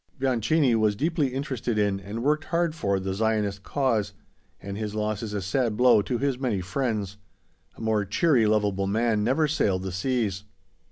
Bianchini 0.17 0.73
was 0.73 0.95
deeply 0.95 1.27
interested 1.27 1.77
in, 1.77 1.99
and 1.99 2.23
worked 2.23 2.45
hard 2.45 2.73
for, 2.73 2.99
the 2.99 3.13
Zionist 3.13 3.61
cause, 3.61 4.13
and 4.59 4.75
his 4.75 4.95
loss 4.95 5.21
is 5.21 5.35
a 5.35 5.43
sad 5.43 5.77
blow 5.77 6.01
to 6.01 6.17
his 6.17 6.39
many 6.39 6.59
friends. 6.59 7.17
A 7.77 7.81
more 7.81 8.03
cheery, 8.03 8.47
lovable 8.47 8.87
man 8.87 9.23
never 9.23 9.47
sailed 9.47 9.83
the 9.83 9.91
seas. 9.91 10.43